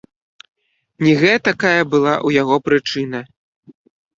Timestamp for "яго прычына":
2.45-3.19